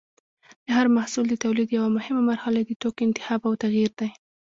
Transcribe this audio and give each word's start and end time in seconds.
د 0.65 0.67
هر 0.77 0.87
محصول 0.95 1.25
د 1.29 1.35
تولید 1.43 1.69
یوه 1.77 1.89
مهمه 1.97 2.21
مرحله 2.31 2.59
د 2.65 2.71
توکو 2.81 3.01
انتخاب 3.07 3.39
او 3.47 3.53
تغیر 3.63 3.91
دی. 3.99 4.09